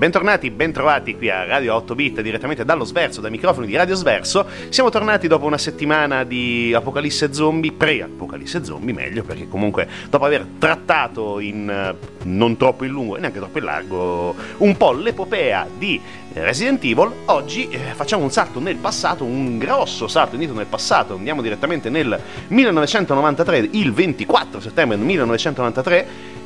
Bentornati, 0.00 0.50
bentrovati 0.50 1.14
qui 1.14 1.28
a 1.28 1.44
Radio 1.44 1.74
8 1.74 1.94
Bit 1.94 2.20
direttamente 2.22 2.64
dallo 2.64 2.84
Sverso, 2.84 3.20
dai 3.20 3.30
microfoni 3.30 3.66
di 3.66 3.76
Radio 3.76 3.94
Sverso. 3.94 4.46
Siamo 4.70 4.88
tornati 4.88 5.28
dopo 5.28 5.44
una 5.44 5.58
settimana 5.58 6.24
di 6.24 6.72
Apocalisse 6.74 7.34
Zombie, 7.34 7.72
pre-Apocalisse 7.72 8.64
Zombie 8.64 8.94
meglio, 8.94 9.24
perché 9.24 9.46
comunque 9.46 9.86
dopo 10.08 10.24
aver 10.24 10.46
trattato 10.58 11.38
in 11.38 11.68
eh, 11.68 11.94
non 12.22 12.56
troppo 12.56 12.86
in 12.86 12.92
lungo 12.92 13.18
e 13.18 13.20
neanche 13.20 13.40
troppo 13.40 13.58
in 13.58 13.64
largo 13.64 14.34
un 14.56 14.74
po' 14.78 14.92
l'epopea 14.92 15.66
di 15.76 16.00
Resident 16.32 16.82
Evil, 16.82 17.12
oggi 17.26 17.68
eh, 17.68 17.92
facciamo 17.92 18.22
un 18.22 18.30
salto 18.30 18.58
nel 18.58 18.76
passato, 18.76 19.24
un 19.24 19.58
grosso 19.58 20.08
salto 20.08 20.32
indietro 20.32 20.56
nel 20.56 20.66
passato, 20.66 21.16
andiamo 21.16 21.42
direttamente 21.42 21.90
nel 21.90 22.18
1993, 22.48 23.68
il 23.72 23.92
24 23.92 24.60
settembre 24.60 24.96
1993 24.96 26.38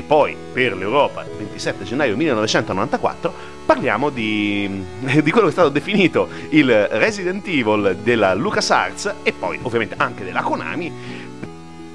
e 0.00 0.02
poi 0.02 0.34
per 0.52 0.76
l'Europa 0.76 1.22
il 1.24 1.36
27 1.36 1.84
gennaio 1.84 2.16
1994 2.16 3.32
parliamo 3.66 4.08
di, 4.08 4.84
di, 5.22 5.30
quello 5.30 5.46
che 5.46 5.48
è 5.48 5.52
stato 5.52 5.68
definito 5.68 6.28
il 6.50 6.86
Resident 6.88 7.46
Evil 7.46 7.98
della 8.02 8.34
LucasArts 8.34 9.14
e 9.22 9.32
poi 9.32 9.58
ovviamente 9.62 9.94
anche 9.98 10.24
della 10.24 10.40
Konami 10.40 11.28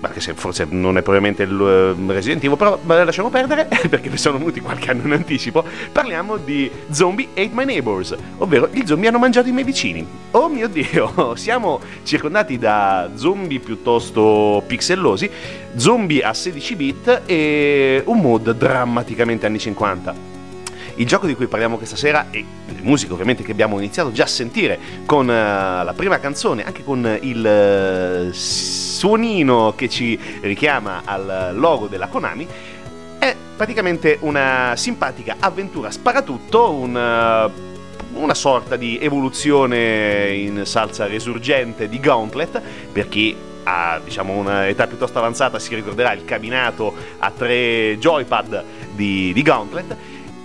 anche 0.05 0.19
se 0.19 0.33
forse 0.33 0.65
non 0.69 0.97
è 0.97 1.01
probabilmente 1.01 1.43
il 1.43 1.59
uh, 1.59 2.11
Resident 2.11 2.43
Evil, 2.43 2.57
però 2.57 2.79
lasciamo 2.85 3.29
perdere 3.29 3.67
perché 3.89 4.15
sono 4.17 4.37
venuti 4.37 4.59
qualche 4.59 4.91
anno 4.91 5.05
in 5.05 5.13
anticipo. 5.13 5.63
Parliamo 5.91 6.37
di 6.37 6.69
Zombie 6.89 7.29
Ate 7.33 7.51
My 7.51 7.65
Neighbors, 7.65 8.15
ovvero 8.37 8.69
gli 8.71 8.85
zombie 8.85 9.09
hanno 9.09 9.19
mangiato 9.19 9.47
i 9.47 9.51
miei 9.51 9.65
vicini. 9.65 10.05
Oh 10.31 10.49
mio 10.49 10.67
dio, 10.67 11.35
siamo 11.37 11.79
circondati 12.03 12.57
da 12.57 13.09
zombie 13.15 13.59
piuttosto 13.59 14.63
pixellosi, 14.65 15.29
zombie 15.75 16.21
a 16.21 16.33
16 16.33 16.75
bit 16.75 17.21
e 17.25 18.01
un 18.05 18.19
mood 18.19 18.51
drammaticamente 18.51 19.45
anni 19.45 19.59
50. 19.59 20.34
Il 20.97 21.05
gioco 21.05 21.27
di 21.27 21.35
cui 21.35 21.47
parliamo 21.47 21.75
questa 21.75 21.97
sera 21.97 22.27
e 22.31 22.45
le 22.67 22.81
musiche 22.81 23.11
ovviamente 23.11 23.43
che 23.43 23.51
abbiamo 23.51 23.77
iniziato 23.77 24.13
già 24.13 24.23
a 24.23 24.27
sentire 24.27 24.79
con 25.05 25.27
uh, 25.27 25.29
la 25.29 25.93
prima 25.95 26.19
canzone, 26.19 26.63
anche 26.65 26.85
con 26.85 27.17
il 27.21 28.27
uh, 28.29 28.31
suonino 28.31 29.73
che 29.75 29.89
ci 29.89 30.17
richiama 30.41 31.01
al 31.03 31.51
logo 31.53 31.87
della 31.87 32.07
Konami, 32.07 32.47
è 33.19 33.35
praticamente 33.57 34.19
una 34.21 34.73
simpatica 34.77 35.35
avventura 35.39 35.91
sparatutto, 35.91 36.71
un 36.71 37.73
una 38.15 38.33
sorta 38.33 38.77
di 38.77 38.97
evoluzione 39.01 40.33
in 40.33 40.61
salsa 40.63 41.05
resurgente 41.05 41.89
di 41.89 41.99
Gauntlet 41.99 42.61
per 42.89 43.09
chi 43.09 43.35
ha 43.63 43.99
diciamo, 44.03 44.33
un'età 44.33 44.87
piuttosto 44.87 45.17
avanzata 45.17 45.59
si 45.59 45.73
ricorderà 45.75 46.13
il 46.13 46.23
cabinato 46.23 46.93
a 47.17 47.31
tre 47.31 47.97
joypad 47.97 48.63
di, 48.93 49.33
di 49.33 49.41
Gauntlet 49.41 49.95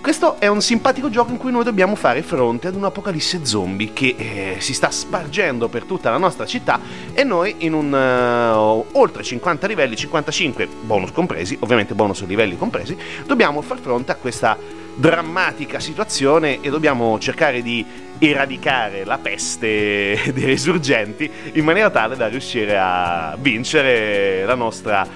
questo 0.01 0.39
è 0.39 0.47
un 0.47 0.61
simpatico 0.61 1.11
gioco 1.11 1.29
in 1.29 1.37
cui 1.37 1.51
noi 1.51 1.63
dobbiamo 1.63 1.93
fare 1.93 2.23
fronte 2.23 2.67
ad 2.67 2.75
un'apocalisse 2.75 3.45
zombie 3.45 3.93
che 3.93 4.15
eh, 4.17 4.55
si 4.57 4.73
sta 4.73 4.89
spargendo 4.89 5.69
per 5.69 5.83
tutta 5.83 6.09
la 6.09 6.17
nostra 6.17 6.47
città 6.47 6.79
e 7.13 7.23
noi 7.23 7.57
in 7.59 7.73
un 7.73 7.93
uh, 7.93 8.97
oltre 8.97 9.21
50 9.21 9.67
livelli, 9.67 9.95
55 9.95 10.67
bonus 10.81 11.11
compresi, 11.11 11.55
ovviamente 11.59 11.93
bonus 11.93 12.25
livelli 12.25 12.57
compresi, 12.57 12.97
dobbiamo 13.27 13.61
far 13.61 13.77
fronte 13.77 14.11
a 14.11 14.15
questa 14.15 14.57
drammatica 14.95 15.79
situazione 15.79 16.61
e 16.61 16.71
dobbiamo 16.71 17.19
cercare 17.19 17.61
di 17.61 17.85
eradicare 18.17 19.05
la 19.05 19.19
peste 19.19 20.19
dei 20.33 20.45
risurgenti 20.45 21.29
in 21.53 21.63
maniera 21.63 21.91
tale 21.91 22.15
da 22.15 22.27
riuscire 22.27 22.75
a 22.77 23.37
vincere 23.39 24.45
la 24.45 24.55
nostra 24.55 25.07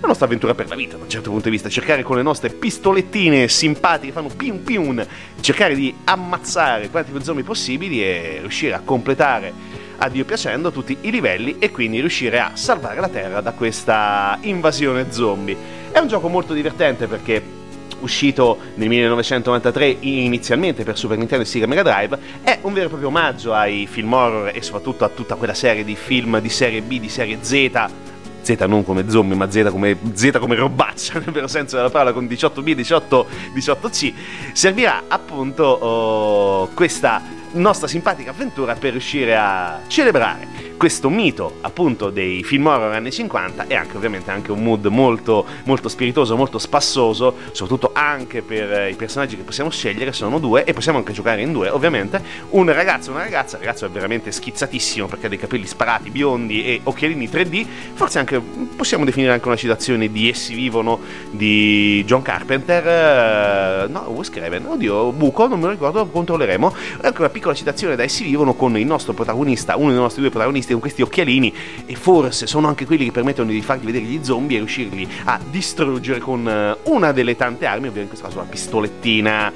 la 0.00 0.06
nostra 0.06 0.26
avventura 0.26 0.54
per 0.54 0.68
la 0.68 0.74
vita, 0.74 0.96
da 0.96 1.02
un 1.02 1.10
certo 1.10 1.30
punto 1.30 1.44
di 1.44 1.50
vista, 1.50 1.68
cercare 1.68 2.02
con 2.02 2.16
le 2.16 2.22
nostre 2.22 2.48
pistolettine 2.48 3.48
simpatiche, 3.48 4.12
fanno 4.12 4.28
piun 4.34 4.62
piun, 4.62 5.06
cercare 5.40 5.74
di 5.74 5.94
ammazzare 6.04 6.88
quanti 6.88 7.10
più 7.10 7.20
zombie 7.20 7.44
possibili 7.44 8.02
e 8.02 8.38
riuscire 8.40 8.74
a 8.74 8.80
completare 8.80 9.52
a 9.98 10.08
Dio 10.08 10.24
piacendo 10.24 10.70
tutti 10.70 10.96
i 11.02 11.10
livelli 11.10 11.56
e 11.58 11.70
quindi 11.70 12.00
riuscire 12.00 12.40
a 12.40 12.52
salvare 12.54 13.00
la 13.00 13.08
Terra 13.08 13.42
da 13.42 13.52
questa 13.52 14.38
invasione 14.40 15.12
zombie. 15.12 15.56
È 15.92 15.98
un 15.98 16.08
gioco 16.08 16.28
molto 16.28 16.54
divertente 16.54 17.06
perché 17.06 17.58
uscito 18.00 18.56
nel 18.76 18.88
1993 18.88 19.96
inizialmente 20.00 20.84
per 20.84 20.96
Super 20.96 21.18
Nintendo 21.18 21.44
e 21.44 21.46
Sega 21.46 21.66
Mega 21.66 21.82
Drive, 21.82 22.18
è 22.42 22.58
un 22.62 22.72
vero 22.72 22.86
e 22.86 22.88
proprio 22.88 23.08
omaggio 23.08 23.52
ai 23.52 23.86
film 23.86 24.10
horror 24.12 24.50
e 24.54 24.62
soprattutto 24.62 25.04
a 25.04 25.10
tutta 25.10 25.34
quella 25.34 25.52
serie 25.52 25.84
di 25.84 25.94
film 25.94 26.40
di 26.40 26.48
serie 26.48 26.80
B, 26.80 26.98
di 26.98 27.08
serie 27.10 27.38
Z. 27.42 28.09
Z 28.42 28.64
non 28.66 28.84
come 28.84 29.08
zombie, 29.08 29.36
ma 29.36 29.50
Z 29.50 29.68
come, 29.70 29.96
Z 30.12 30.38
come 30.38 30.54
robaccia, 30.54 31.18
nel 31.20 31.30
vero 31.30 31.46
senso 31.46 31.76
della 31.76 31.90
parola, 31.90 32.12
con 32.12 32.24
18B, 32.24 32.72
18, 32.72 33.26
18C, 33.54 34.12
servirà 34.52 35.04
appunto 35.08 35.64
oh, 35.64 36.68
questa 36.74 37.22
nostra 37.52 37.88
simpatica 37.88 38.30
avventura 38.30 38.74
per 38.74 38.92
riuscire 38.92 39.36
a 39.36 39.80
celebrare 39.86 40.69
questo 40.80 41.10
mito 41.10 41.56
appunto 41.60 42.08
dei 42.08 42.42
film 42.42 42.64
horror 42.64 42.94
anni 42.94 43.12
50 43.12 43.66
e 43.66 43.74
anche 43.74 43.98
ovviamente 43.98 44.30
anche 44.30 44.50
un 44.50 44.62
mood 44.62 44.86
molto, 44.86 45.44
molto 45.64 45.90
spiritoso, 45.90 46.38
molto 46.38 46.58
spassoso, 46.58 47.36
soprattutto 47.52 47.90
anche 47.92 48.40
per 48.40 48.72
eh, 48.72 48.88
i 48.88 48.94
personaggi 48.94 49.36
che 49.36 49.42
possiamo 49.42 49.68
scegliere, 49.68 50.14
sono 50.14 50.38
due 50.38 50.64
e 50.64 50.72
possiamo 50.72 50.96
anche 50.96 51.12
giocare 51.12 51.42
in 51.42 51.52
due 51.52 51.68
ovviamente, 51.68 52.22
un 52.52 52.72
ragazzo 52.72 53.10
e 53.10 53.12
una 53.12 53.24
ragazza, 53.24 53.56
il 53.58 53.64
ragazzo 53.64 53.84
è 53.84 53.90
veramente 53.90 54.32
schizzatissimo 54.32 55.06
perché 55.06 55.26
ha 55.26 55.28
dei 55.28 55.36
capelli 55.36 55.66
sparati, 55.66 56.08
biondi 56.08 56.64
e 56.64 56.80
occhialini 56.82 57.28
3D, 57.28 57.66
forse 57.92 58.18
anche 58.18 58.40
possiamo 58.40 59.04
definire 59.04 59.34
anche 59.34 59.48
una 59.48 59.56
citazione 59.56 60.10
di 60.10 60.30
Essi 60.30 60.54
vivono 60.54 60.98
di 61.30 62.02
John 62.06 62.22
Carpenter, 62.22 63.86
uh, 63.86 63.92
no, 63.92 64.08
Wes 64.14 64.30
Craven, 64.30 64.64
oddio, 64.64 65.12
buco, 65.12 65.46
non 65.46 65.58
me 65.58 65.66
lo 65.66 65.72
ricordo, 65.72 66.06
controlleremo, 66.06 66.74
anche 67.02 67.20
una 67.20 67.28
piccola 67.28 67.52
citazione 67.52 67.96
da 67.96 68.02
Essi 68.02 68.24
vivono 68.24 68.54
con 68.54 68.78
il 68.78 68.86
nostro 68.86 69.12
protagonista, 69.12 69.76
uno 69.76 69.90
dei 69.90 69.98
nostri 69.98 70.22
due 70.22 70.30
protagonisti 70.30 70.68
con 70.72 70.80
questi 70.80 71.02
occhialini 71.02 71.54
e 71.86 71.94
forse 71.94 72.46
sono 72.46 72.68
anche 72.68 72.86
quelli 72.86 73.04
che 73.04 73.12
permettono 73.12 73.50
di 73.50 73.60
fargli 73.62 73.84
vedere 73.84 74.04
gli 74.04 74.20
zombie 74.22 74.56
e 74.56 74.60
riuscirli 74.60 75.08
a 75.24 75.40
distruggere 75.50 76.18
con 76.18 76.48
eh, 76.48 76.76
una 76.84 77.12
delle 77.12 77.36
tante 77.36 77.66
armi, 77.66 77.88
ovvero 77.88 78.02
in 78.02 78.08
questo 78.08 78.26
caso 78.26 78.38
la 78.38 78.44
pistolettina 78.44 79.52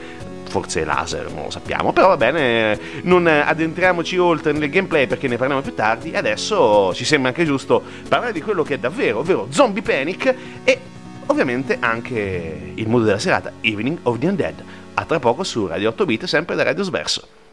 forse 0.55 0.84
laser, 0.84 1.32
non 1.32 1.44
lo 1.44 1.50
sappiamo, 1.50 1.93
però 1.93 2.08
va 2.08 2.16
bene, 2.16 2.78
non 3.02 3.26
addentriamoci 3.26 4.16
oltre 4.19 4.52
nel 4.52 4.70
gameplay 4.70 5.08
perché 5.08 5.26
ne 5.26 5.37
parliamo 5.37 5.62
più 5.62 5.75
tardi, 5.75 6.14
adesso 6.14 6.94
ci 6.94 7.05
sembra 7.05 7.31
anche 7.31 7.44
giusto 7.44 7.82
parlare 8.08 8.32
di 8.32 8.40
quello 8.40 8.62
che 8.62 8.75
è 8.75 8.78
davvero, 8.78 9.19
ovvero 9.19 9.49
Zombie 9.50 9.82
Panic 9.82 10.34
e 10.62 10.78
ovviamente 11.26 11.78
anche 11.81 12.72
il 12.75 12.88
modo 12.88 13.05
della 13.05 13.19
serata, 13.19 13.52
Evening 13.62 13.99
of 14.02 14.19
the 14.19 14.28
Undead, 14.28 14.64
a 14.94 15.05
tra 15.05 15.19
poco 15.19 15.43
su 15.43 15.66
Radio 15.66 15.88
8 15.88 16.05
Bit, 16.05 16.25
sempre 16.26 16.55
da 16.55 16.62
Radio 16.62 16.84
Sverso. 16.84 17.44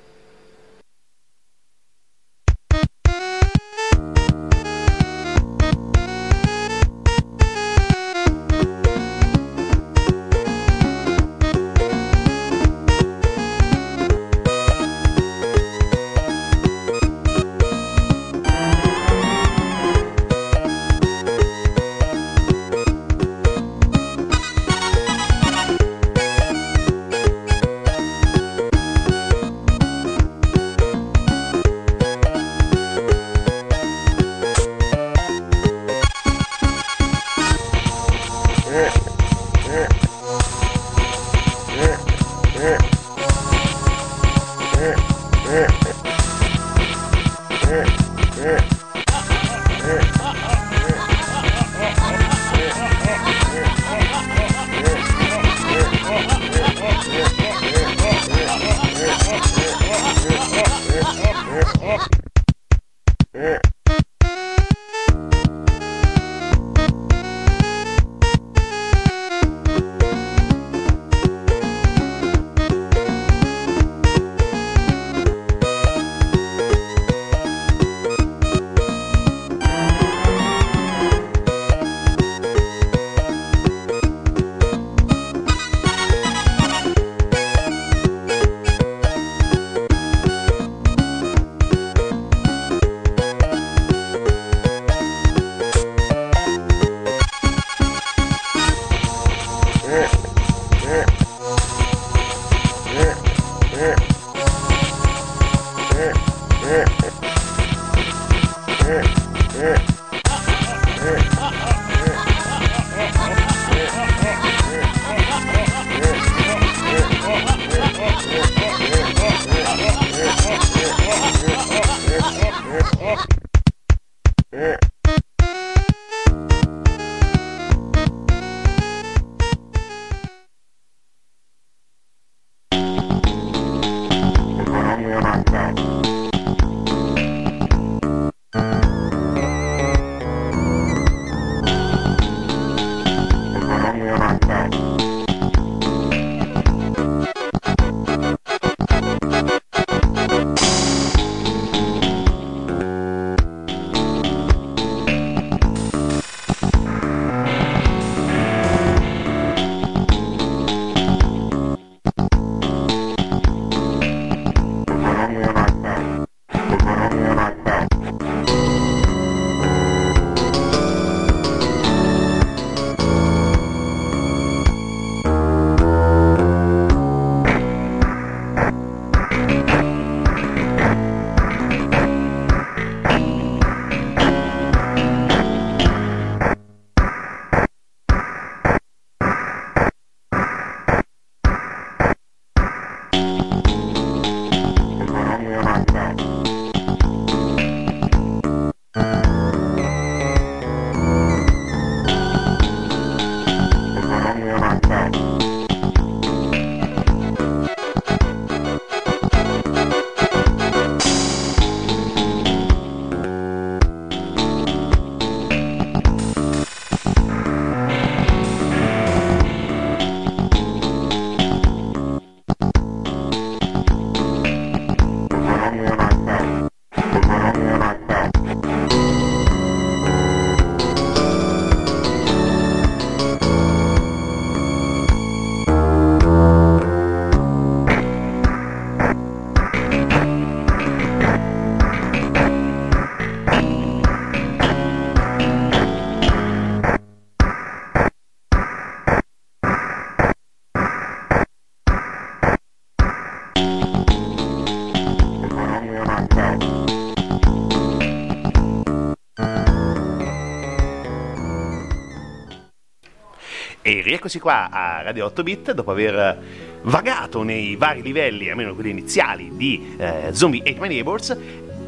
Rieccoci 264.12 264.40
qua 264.40 264.70
a 264.70 265.02
Radio 265.04 265.26
8 265.28 265.42
Bit 265.42 265.72
dopo 265.72 265.92
aver 265.92 266.38
vagato 266.82 267.44
nei 267.44 267.78
vari 267.78 268.02
livelli, 268.02 268.50
almeno 268.50 268.74
quelli 268.74 268.90
iniziali, 268.90 269.52
di 269.54 269.96
eh, 269.98 270.32
Zombie 270.34 270.62
8 270.68 270.82
My 270.82 270.90
Neighbors. 270.90 271.38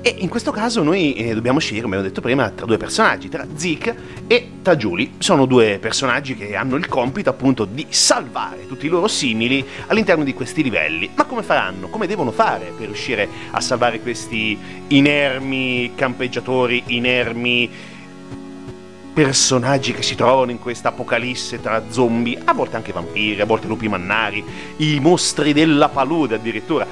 E 0.01 0.15
in 0.20 0.30
questo 0.30 0.51
caso 0.51 0.84
noi 0.84 1.13
eh, 1.15 1.34
dobbiamo 1.34 1.60
scegliere, 1.60 1.84
come 1.84 1.98
ho 1.98 2.01
detto 2.01 2.22
prima, 2.22 2.50
tra 2.50 2.65
due 2.65 2.77
personaggi, 2.77 3.27
tra 3.27 3.46
Zeke 3.56 3.96
e 4.27 4.51
Tajuli. 4.62 5.15
Sono 5.18 5.46
due 5.46 5.80
personaggi 5.82 6.36
che 6.36 6.56
hanno 6.56 6.77
il 6.77 6.88
compito 6.88 7.30
appunto 7.30 7.65
di 7.65 7.88
salvare 7.89 8.68
tutti 8.68 8.86
i 8.86 8.89
loro 8.89 9.10
simili 9.10 9.65
all'interno 9.88 10.24
di 10.24 10.34
questi 10.34 10.63
livelli. 10.63 11.10
Ma 11.15 11.25
come 11.25 11.44
faranno? 11.44 11.89
Come 11.89 12.08
devono 12.08 12.32
fare 12.32 12.72
per 12.77 12.86
riuscire 12.86 13.27
a 13.51 13.60
salvare 13.60 14.00
questi 14.00 14.58
inermi 14.88 15.92
campeggiatori, 15.96 16.84
inermi 16.88 17.70
personaggi 19.13 19.93
che 19.93 20.01
si 20.01 20.15
trovano 20.15 20.51
in 20.51 20.60
questa 20.60 20.89
apocalisse 20.89 21.62
tra 21.62 21.84
zombie, 21.89 22.39
a 22.43 22.53
volte 22.53 22.75
anche 22.75 22.91
vampiri, 22.91 23.39
a 23.39 23.46
volte 23.46 23.67
lupi 23.67 23.88
mannari, 23.88 24.43
i 24.77 25.00
mostri 25.00 25.53
della 25.53 25.89
palude 25.89 26.36
addirittura. 26.36 26.86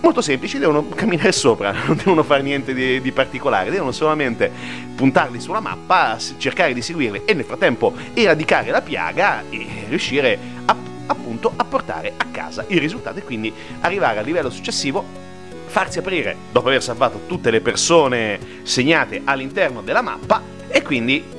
Molto 0.00 0.20
semplici, 0.20 0.58
devono 0.58 0.88
camminare 0.88 1.32
sopra, 1.32 1.72
non 1.72 1.96
devono 1.96 2.22
fare 2.22 2.42
niente 2.42 2.72
di, 2.72 3.00
di 3.00 3.10
particolare, 3.10 3.70
devono 3.70 3.90
solamente 3.90 4.50
puntarli 4.94 5.40
sulla 5.40 5.60
mappa, 5.60 6.16
cercare 6.36 6.72
di 6.72 6.82
seguirli 6.82 7.22
e 7.24 7.34
nel 7.34 7.44
frattempo 7.44 7.92
eradicare 8.14 8.70
la 8.70 8.82
piaga 8.82 9.42
e 9.50 9.86
riuscire 9.88 10.38
a, 10.66 10.76
appunto 11.06 11.52
a 11.56 11.64
portare 11.64 12.12
a 12.16 12.26
casa 12.30 12.64
il 12.68 12.78
risultato 12.78 13.18
e 13.18 13.24
quindi 13.24 13.52
arrivare 13.80 14.20
al 14.20 14.24
livello 14.24 14.50
successivo 14.50 15.24
farsi 15.66 15.98
aprire 15.98 16.36
dopo 16.52 16.68
aver 16.68 16.82
salvato 16.82 17.22
tutte 17.26 17.50
le 17.50 17.60
persone 17.60 18.38
segnate 18.62 19.22
all'interno 19.24 19.82
della 19.82 20.00
mappa 20.00 20.40
e 20.68 20.82
quindi 20.82 21.35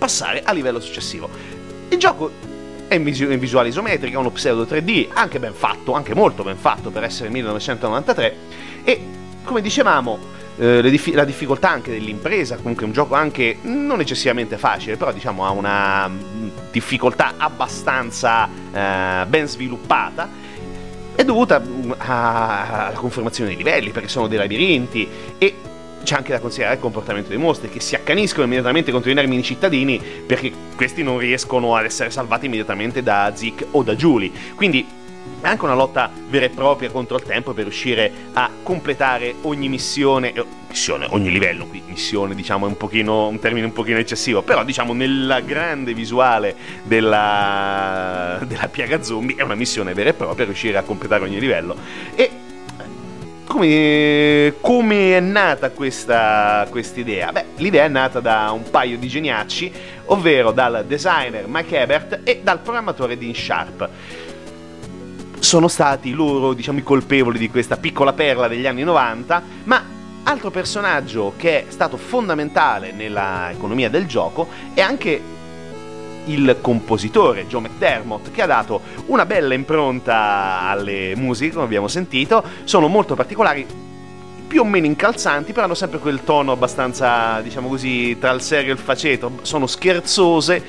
passare 0.00 0.42
a 0.42 0.52
livello 0.52 0.80
successivo. 0.80 1.28
Il 1.90 1.98
gioco 1.98 2.32
è 2.88 2.94
in, 2.94 3.04
visu- 3.04 3.30
in 3.30 3.38
visuale 3.38 3.68
isometrica, 3.68 4.18
uno 4.18 4.30
pseudo 4.30 4.64
3D, 4.64 5.08
anche 5.12 5.38
ben 5.38 5.52
fatto, 5.52 5.92
anche 5.92 6.14
molto 6.14 6.42
ben 6.42 6.56
fatto 6.56 6.90
per 6.90 7.04
essere 7.04 7.28
1993 7.28 8.36
e 8.82 9.00
come 9.44 9.60
dicevamo 9.60 10.18
eh, 10.56 10.82
dif- 10.90 11.14
la 11.14 11.24
difficoltà 11.24 11.68
anche 11.68 11.90
dell'impresa, 11.92 12.56
comunque 12.56 12.86
un 12.86 12.92
gioco 12.92 13.14
anche 13.14 13.58
non 13.62 14.00
eccessivamente 14.00 14.56
facile, 14.56 14.96
però 14.96 15.12
diciamo 15.12 15.44
ha 15.44 15.50
una 15.50 16.08
mm, 16.08 16.48
difficoltà 16.70 17.34
abbastanza 17.36 18.48
eh, 18.72 19.26
ben 19.26 19.46
sviluppata 19.46 20.28
è 21.14 21.24
dovuta 21.24 21.60
mm, 21.60 21.92
alla 21.98 22.92
conformazione 22.94 23.50
dei 23.50 23.58
livelli, 23.58 23.90
perché 23.90 24.08
sono 24.08 24.26
dei 24.26 24.38
labirinti 24.38 25.08
e 25.36 25.54
c'è 26.02 26.14
anche 26.14 26.32
da 26.32 26.40
considerare 26.40 26.76
il 26.76 26.80
comportamento 26.80 27.28
dei 27.28 27.38
mostri 27.38 27.68
che 27.68 27.80
si 27.80 27.94
accaniscono 27.94 28.44
immediatamente 28.44 28.90
contro 28.90 29.10
i 29.10 29.14
nermini 29.14 29.42
cittadini 29.42 30.00
perché 30.26 30.52
questi 30.74 31.02
non 31.02 31.18
riescono 31.18 31.76
ad 31.76 31.84
essere 31.84 32.10
salvati 32.10 32.46
immediatamente 32.46 33.02
da 33.02 33.32
Zik 33.34 33.66
o 33.72 33.82
da 33.82 33.94
Julie. 33.94 34.30
Quindi 34.54 34.98
è 35.40 35.46
anche 35.46 35.64
una 35.64 35.74
lotta 35.74 36.10
vera 36.28 36.46
e 36.46 36.50
propria 36.50 36.90
contro 36.90 37.16
il 37.16 37.22
tempo 37.22 37.52
per 37.52 37.64
riuscire 37.64 38.10
a 38.32 38.50
completare 38.62 39.34
ogni 39.42 39.68
missione, 39.68 40.32
eh, 40.32 40.44
missione, 40.68 41.06
ogni 41.10 41.30
livello, 41.30 41.66
qui 41.66 41.82
missione 41.86 42.34
diciamo 42.34 42.66
è 42.66 42.68
un, 42.68 42.76
pochino, 42.76 43.28
un 43.28 43.38
termine 43.38 43.66
un 43.66 43.72
pochino 43.72 43.98
eccessivo, 43.98 44.42
però 44.42 44.64
diciamo 44.64 44.92
nella 44.92 45.40
grande 45.40 45.94
visuale 45.94 46.54
della, 46.82 48.38
della 48.46 48.68
piaga 48.68 49.02
zombie 49.02 49.36
è 49.36 49.42
una 49.42 49.54
missione 49.54 49.94
vera 49.94 50.10
e 50.10 50.14
propria 50.14 50.44
riuscire 50.44 50.76
a 50.78 50.82
completare 50.82 51.24
ogni 51.24 51.40
livello. 51.40 51.76
E 52.14 52.30
come, 53.50 54.54
come, 54.60 55.16
è 55.16 55.20
nata 55.20 55.70
questa 55.70 56.68
idea? 56.94 57.32
Beh, 57.32 57.46
l'idea 57.56 57.84
è 57.84 57.88
nata 57.88 58.20
da 58.20 58.52
un 58.52 58.70
paio 58.70 58.96
di 58.96 59.08
geniacci, 59.08 59.72
ovvero 60.06 60.52
dal 60.52 60.84
designer 60.86 61.46
Mike 61.48 61.80
Ebert 61.80 62.20
e 62.22 62.42
dal 62.44 62.60
programmatore 62.60 63.18
Dean 63.18 63.34
Sharp. 63.34 63.88
Sono 65.40 65.66
stati 65.66 66.12
loro, 66.12 66.52
diciamo, 66.52 66.78
i 66.78 66.84
colpevoli 66.84 67.40
di 67.40 67.50
questa 67.50 67.76
piccola 67.76 68.12
perla 68.12 68.46
degli 68.46 68.68
anni 68.68 68.84
90, 68.84 69.42
ma 69.64 69.84
altro 70.22 70.50
personaggio 70.50 71.32
che 71.36 71.66
è 71.66 71.70
stato 71.70 71.96
fondamentale 71.96 72.92
nella 72.92 73.50
economia 73.50 73.90
del 73.90 74.06
gioco 74.06 74.46
è 74.74 74.80
anche 74.80 75.20
il 76.26 76.58
compositore 76.60 77.46
Joe 77.46 77.62
McDermott 77.62 78.30
che 78.30 78.42
ha 78.42 78.46
dato 78.46 78.80
una 79.06 79.26
bella 79.26 79.54
impronta 79.54 80.60
alle 80.62 81.14
musiche, 81.16 81.52
come 81.52 81.64
abbiamo 81.64 81.88
sentito, 81.88 82.42
sono 82.64 82.88
molto 82.88 83.14
particolari, 83.14 83.66
più 84.50 84.62
o 84.62 84.64
meno 84.64 84.86
incalzanti, 84.86 85.52
però 85.52 85.66
hanno 85.66 85.76
sempre 85.76 86.00
quel 86.00 86.24
tono 86.24 86.50
abbastanza, 86.50 87.40
diciamo 87.40 87.68
così, 87.68 88.18
tra 88.18 88.32
il 88.32 88.40
serio 88.40 88.70
e 88.70 88.74
il 88.74 88.80
faceto, 88.80 89.38
sono 89.42 89.68
scherzose, 89.68 90.60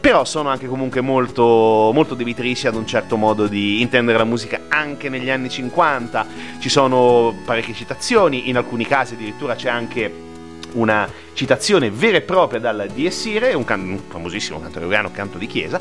però 0.00 0.24
sono 0.24 0.48
anche 0.48 0.66
comunque 0.66 1.00
molto, 1.02 1.92
molto 1.94 2.16
debitrici 2.16 2.66
ad 2.66 2.74
un 2.74 2.84
certo 2.84 3.16
modo 3.16 3.46
di 3.46 3.80
intendere 3.80 4.18
la 4.18 4.24
musica 4.24 4.62
anche 4.66 5.08
negli 5.08 5.30
anni 5.30 5.50
50, 5.50 6.26
ci 6.58 6.68
sono 6.68 7.32
parecchie 7.44 7.74
citazioni, 7.74 8.48
in 8.48 8.56
alcuni 8.56 8.84
casi 8.84 9.14
addirittura 9.14 9.54
c'è 9.54 9.68
anche 9.68 10.26
una 10.72 11.10
citazione 11.32 11.90
vera 11.90 12.16
e 12.18 12.22
propria 12.22 12.60
dal 12.60 12.90
Irae, 12.94 13.54
un, 13.54 13.64
can- 13.64 13.88
un 13.88 14.00
famosissimo 14.08 14.60
canto 14.60 14.78
gregoriano, 14.78 15.10
canto 15.10 15.38
di 15.38 15.46
chiesa, 15.46 15.80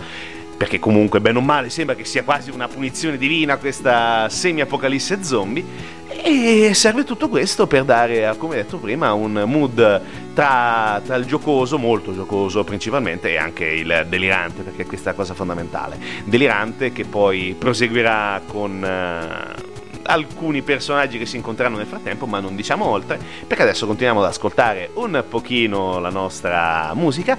perché 0.57 0.79
comunque 0.79 1.21
bene 1.21 1.37
o 1.37 1.41
male 1.41 1.69
sembra 1.69 1.95
che 1.95 2.03
sia 2.03 2.23
quasi 2.23 2.49
una 2.49 2.67
punizione 2.67 3.17
divina 3.17 3.57
questa 3.57 4.27
semi-apocalisse 4.27 5.23
zombie 5.23 5.63
e 6.09 6.71
serve 6.73 7.03
tutto 7.03 7.29
questo 7.29 7.67
per 7.67 7.83
dare, 7.83 8.33
come 8.37 8.55
detto 8.55 8.77
prima, 8.77 9.13
un 9.13 9.43
mood 9.45 10.01
tra, 10.33 10.99
tra, 11.05 11.15
il 11.15 11.25
giocoso, 11.25 11.77
molto 11.77 12.13
giocoso 12.13 12.63
principalmente, 12.63 13.29
e 13.29 13.37
anche 13.37 13.65
il 13.65 14.05
delirante, 14.09 14.63
perché 14.63 14.85
questa 14.85 15.09
è 15.09 15.11
la 15.11 15.17
cosa 15.17 15.33
fondamentale. 15.33 15.99
Delirante 16.23 16.91
che 16.91 17.05
poi 17.05 17.55
proseguirà 17.57 18.41
con... 18.47 19.66
Alcuni 20.09 20.61
personaggi 20.61 21.17
che 21.17 21.25
si 21.25 21.35
incontreranno 21.35 21.77
nel 21.77 21.85
frattempo, 21.85 22.25
ma 22.25 22.39
non 22.39 22.55
diciamo 22.55 22.85
oltre, 22.85 23.19
perché 23.45 23.63
adesso 23.63 23.85
continuiamo 23.85 24.21
ad 24.21 24.27
ascoltare 24.27 24.89
un 24.93 25.23
pochino 25.27 25.99
la 25.99 26.09
nostra 26.09 26.91
musica 26.93 27.37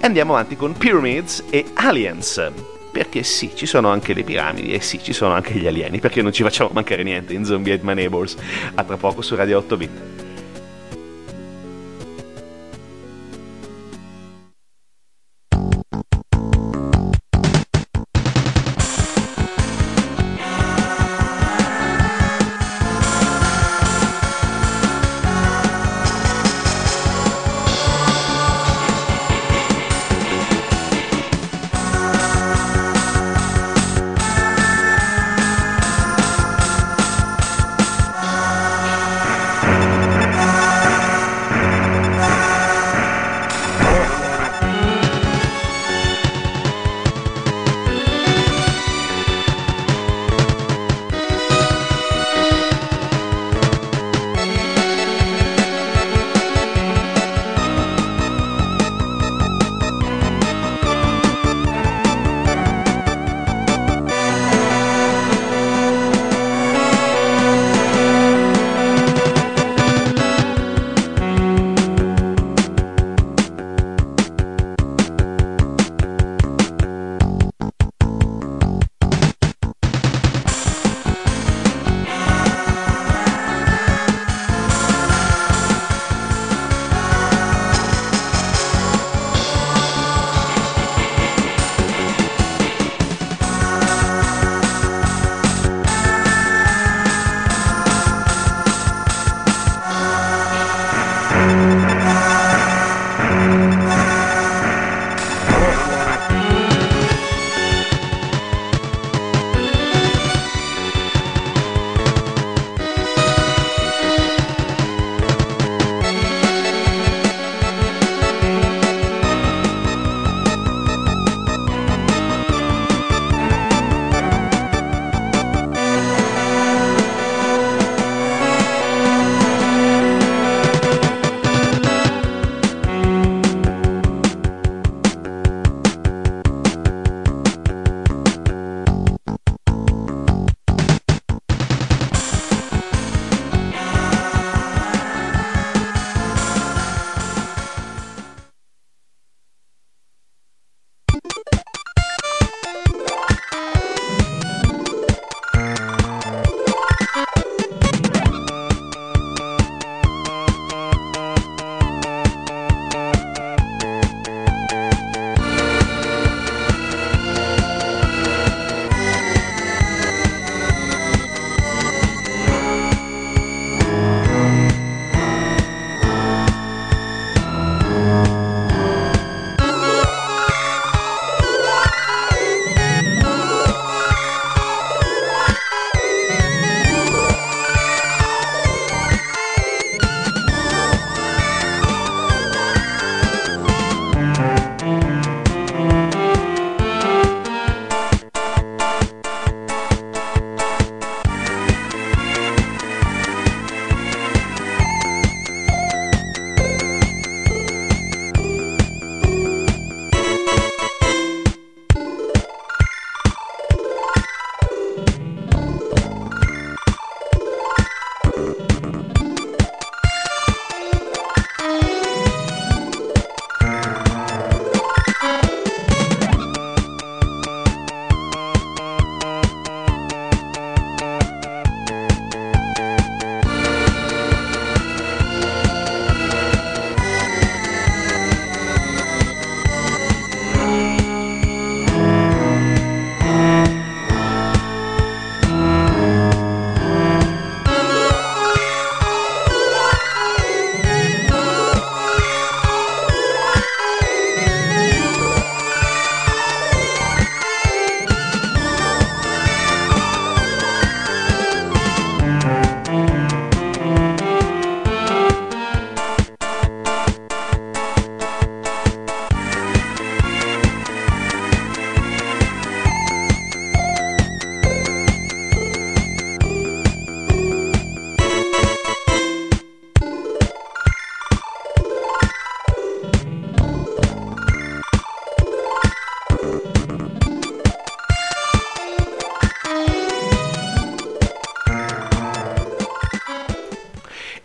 e 0.00 0.04
andiamo 0.04 0.34
avanti 0.34 0.56
con 0.56 0.72
Pyramids 0.72 1.44
e 1.48 1.64
Aliens. 1.74 2.50
Perché 2.90 3.22
sì, 3.22 3.52
ci 3.54 3.66
sono 3.66 3.90
anche 3.90 4.14
le 4.14 4.24
piramidi 4.24 4.72
e 4.72 4.80
sì, 4.80 5.00
ci 5.00 5.12
sono 5.12 5.32
anche 5.32 5.54
gli 5.54 5.66
alieni, 5.66 6.00
perché 6.00 6.20
non 6.20 6.32
ci 6.32 6.42
facciamo 6.42 6.70
mancare 6.72 7.04
niente 7.04 7.34
in 7.34 7.44
Zombie 7.44 7.74
Ate 7.74 7.84
My 7.84 7.94
Neighbors. 7.94 8.36
A 8.74 8.82
tra 8.82 8.96
poco 8.96 9.22
su 9.22 9.36
Radio 9.36 9.58
8 9.58 9.76
Bit. 9.76 10.17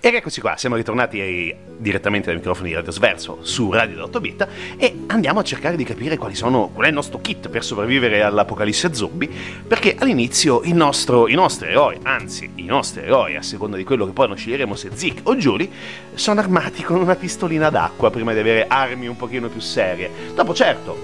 E 0.06 0.10
eccoci 0.14 0.42
qua, 0.42 0.58
siamo 0.58 0.76
ritornati 0.76 1.56
direttamente 1.78 2.26
dai 2.26 2.36
microfoni 2.36 2.68
di 2.68 2.76
Radio 2.76 2.92
Sverso 2.92 3.38
su 3.40 3.72
Radio 3.72 4.04
8 4.04 4.20
bit 4.20 4.48
e 4.76 5.06
andiamo 5.08 5.40
a 5.40 5.44
cercare 5.44 5.78
di 5.78 5.86
capire 5.86 6.18
sono, 6.36 6.68
qual 6.74 6.88
è 6.88 6.90
il 6.90 6.94
nostro 6.94 7.22
kit 7.22 7.48
per 7.48 7.64
sopravvivere 7.64 8.22
all'apocalisse 8.22 8.94
zombie, 8.94 9.30
perché 9.66 9.96
all'inizio 9.98 10.60
nostro, 10.74 11.30
i 11.30 11.36
nostri 11.36 11.70
eroi, 11.70 12.00
anzi 12.04 12.52
i 12.56 12.66
nostri 12.66 13.04
eroi, 13.04 13.38
a 13.38 13.42
seconda 13.42 13.78
di 13.78 13.86
quello 13.86 14.06
che 14.06 14.12
poi 14.12 14.28
non 14.28 14.36
sceglieremo 14.36 14.76
se 14.76 14.90
Zik 14.94 15.22
o 15.24 15.38
Julie, 15.38 15.70
sono 16.16 16.42
armati 16.42 16.84
con 16.84 16.98
una 16.98 17.16
pistolina 17.16 17.70
d'acqua 17.70 18.12
prima 18.12 18.34
di 18.34 18.40
avere 18.40 18.68
armi 18.68 19.08
un 19.08 19.16
pochino 19.16 19.48
più 19.48 19.62
serie. 19.62 20.12
Dopo 20.36 20.54
certo, 20.54 20.98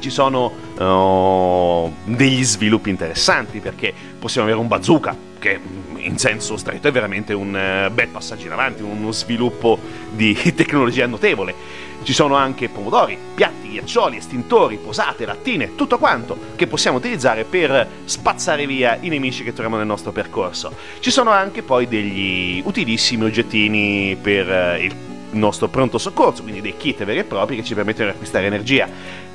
ci 0.00 0.10
sono 0.10 0.52
uh, 0.76 1.90
degli 2.04 2.44
sviluppi 2.44 2.90
interessanti 2.90 3.60
perché 3.60 3.94
possiamo 4.18 4.46
avere 4.46 4.60
un 4.60 4.68
bazooka 4.68 5.16
che 5.38 5.58
in 6.04 6.18
senso 6.18 6.56
stretto 6.56 6.88
è 6.88 6.92
veramente 6.92 7.32
un 7.32 7.48
uh, 7.48 7.92
bel 7.92 8.08
passaggio 8.08 8.46
in 8.46 8.52
avanti, 8.52 8.82
uno 8.82 9.12
sviluppo 9.12 9.78
di 10.10 10.34
tecnologia 10.54 11.06
notevole. 11.06 11.82
Ci 12.02 12.12
sono 12.12 12.34
anche 12.34 12.68
pomodori, 12.68 13.16
piatti, 13.34 13.70
ghiaccioli, 13.70 14.18
estintori, 14.18 14.76
posate, 14.76 15.24
lattine, 15.24 15.74
tutto 15.74 15.98
quanto 15.98 16.36
che 16.54 16.66
possiamo 16.66 16.98
utilizzare 16.98 17.44
per 17.44 17.88
spazzare 18.04 18.66
via 18.66 18.98
i 19.00 19.08
nemici 19.08 19.42
che 19.42 19.52
troviamo 19.52 19.78
nel 19.78 19.86
nostro 19.86 20.12
percorso. 20.12 20.72
Ci 21.00 21.10
sono 21.10 21.30
anche 21.30 21.62
poi 21.62 21.88
degli 21.88 22.62
utilissimi 22.64 23.24
oggettini 23.24 24.16
per 24.20 24.48
uh, 24.48 24.82
il 24.82 24.94
nostro 25.30 25.68
pronto 25.68 25.98
soccorso, 25.98 26.42
quindi 26.42 26.60
dei 26.60 26.76
kit 26.76 27.04
veri 27.04 27.20
e 27.20 27.24
propri 27.24 27.56
che 27.56 27.64
ci 27.64 27.74
permettono 27.74 28.08
di 28.08 28.14
acquistare 28.14 28.46
energia 28.46 28.88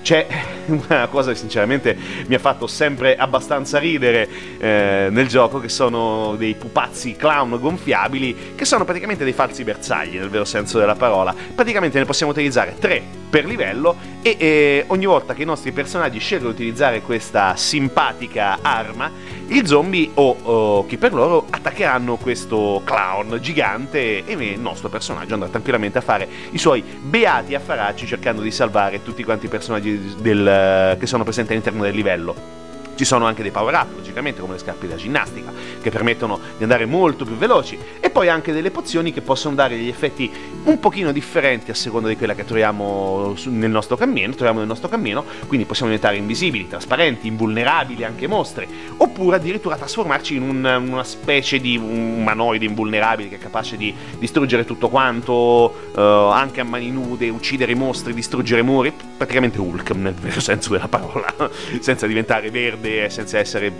c'è 0.10 0.26
una 0.66 1.06
cosa 1.06 1.32
che 1.32 1.38
sinceramente 1.38 1.96
mi 2.26 2.34
ha 2.34 2.40
fatto 2.40 2.66
sempre 2.66 3.16
abbastanza 3.16 3.78
ridere 3.78 4.28
eh, 4.58 5.08
nel 5.12 5.28
gioco, 5.28 5.60
che 5.60 5.70
sono 5.70 6.34
dei 6.36 6.56
pupazzi 6.56 7.16
clown 7.16 7.60
gonfiabili, 7.60 8.56
che 8.56 8.66
sono 8.66 8.86
praticamente 8.86 9.24
dei 9.24 9.34
falsi 9.34 9.64
bersagli 9.64 10.18
nel 10.18 10.30
vero 10.30 10.46
senso 10.46 10.80
della 10.80 10.96
parola. 10.96 11.36
Praticamente 11.54 12.00
ne 12.00 12.06
possiamo 12.06 12.32
utilizzare 12.32 12.74
tre 12.80 13.19
per 13.30 13.46
livello 13.46 13.96
e 14.22 14.36
eh, 14.38 14.84
ogni 14.88 15.06
volta 15.06 15.34
che 15.34 15.44
i 15.44 15.46
nostri 15.46 15.72
personaggi 15.72 16.20
scelgono 16.20 16.52
di 16.52 16.64
utilizzare 16.64 17.02
questa 17.02 17.56
simpatica 17.56 18.60
arma, 18.62 19.12
i 19.48 19.66
zombie 19.66 20.10
o, 20.16 20.36
o 20.42 20.86
chi 20.86 20.98
per 20.98 21.14
loro 21.14 21.46
attaccheranno 21.50 22.18
questo 22.18 22.82
clown 22.84 23.38
gigante 23.42 24.26
e 24.26 24.34
il 24.34 24.60
nostro 24.60 24.90
personaggio 24.90 25.36
andrà 25.36 25.50
tranquillamente 25.50 26.00
a 26.00 26.02
fare 26.02 26.28
i 26.52 26.58
suoi 26.58 26.82
beati 26.82 27.56
affaracci 27.56 28.06
cercando 28.06 28.42
di 28.42 28.52
salvare 28.52 29.04
tutti 29.04 29.24
quanti 29.24 29.46
i 29.46 29.50
personaggi 29.50 30.16
del, 30.20 30.98
che 31.00 31.08
sono 31.08 31.24
presenti 31.24 31.52
all'interno 31.52 31.84
del 31.84 31.96
livello. 31.96 32.68
Ci 33.00 33.06
sono 33.06 33.26
anche 33.26 33.44
dei 33.44 33.52
power 33.52 33.74
up, 33.76 33.96
logicamente, 33.96 34.42
come 34.42 34.56
le 34.56 34.60
scarpe 34.60 34.86
da 34.86 34.98
ginnastica, 34.98 35.54
che 35.82 35.90
permettono 35.90 36.38
di 36.58 36.64
andare 36.64 36.86
molto 36.86 37.24
più 37.24 37.36
veloci, 37.36 37.80
e 38.02 38.10
poi 38.10 38.28
anche 38.28 38.52
delle 38.52 38.72
pozioni 38.72 39.14
che 39.14 39.22
possono 39.22 39.56
dare 39.56 39.78
degli 39.78 39.88
effetti 39.88 40.30
un 40.66 40.82
pochino 40.82 41.14
differenti 41.14 41.72
a 41.72 41.76
seconda 41.76 42.10
di 42.10 42.18
quella 42.18 42.36
che 42.36 42.44
troviamo 42.44 43.34
nel 43.46 43.70
nostro 43.70 43.96
cammino, 43.96 44.34
troviamo 44.34 44.60
nel 44.60 44.68
nostro 44.68 44.90
cammino, 44.90 45.24
quindi 45.48 45.66
possiamo 45.66 45.90
diventare 45.90 46.18
invisibili, 46.18 46.68
trasparenti, 46.68 47.28
invulnerabili 47.28 48.04
anche 48.04 48.28
mostri, 48.28 48.68
oppure 48.98 49.38
addirittura 49.38 49.78
trasformarci 49.78 50.36
in 50.36 50.42
un, 50.42 50.86
una 50.90 51.06
specie 51.06 51.62
di 51.62 51.78
umanoide 51.78 52.66
invulnerabile 52.66 53.30
che 53.30 53.36
è 53.36 53.40
capace 53.40 53.78
di 53.78 53.96
distruggere 54.18 54.66
tutto 54.66 54.90
quanto, 54.90 55.92
uh, 55.96 56.00
anche 56.02 56.60
a 56.60 56.66
mani 56.66 56.92
nude, 56.92 57.30
uccidere 57.30 57.74
mostri, 57.76 58.14
distruggere 58.14 58.62
muri, 58.62 58.92
praticamente 59.16 59.58
Hulk 59.58 59.92
nel 59.92 60.16
vero 60.16 60.42
senso 60.42 60.74
della 60.74 60.90
parola, 60.90 61.34
senza 61.80 62.06
diventare 62.06 62.52
verde 62.52 62.88
e 62.98 63.10
senza 63.10 63.38
essere 63.38 63.72